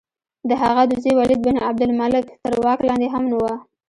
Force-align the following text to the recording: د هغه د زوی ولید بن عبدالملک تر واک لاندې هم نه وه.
د 0.49 0.51
هغه 0.61 0.83
د 0.87 0.91
زوی 1.03 1.13
ولید 1.17 1.39
بن 1.45 1.55
عبدالملک 1.67 2.25
تر 2.43 2.53
واک 2.63 2.79
لاندې 2.87 3.07
هم 3.13 3.23
نه 3.31 3.37
وه. 3.41 3.53